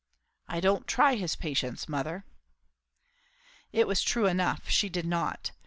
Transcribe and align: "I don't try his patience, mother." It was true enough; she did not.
"I 0.47 0.59
don't 0.61 0.87
try 0.87 1.13
his 1.13 1.35
patience, 1.35 1.87
mother." 1.87 2.25
It 3.71 3.85
was 3.85 4.01
true 4.01 4.25
enough; 4.25 4.67
she 4.67 4.89
did 4.89 5.05
not. 5.05 5.51